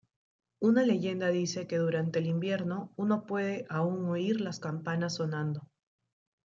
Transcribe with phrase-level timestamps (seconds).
[0.59, 5.69] Una leyenda dice que durante el invierno uno puede aún oír las campanas sonando.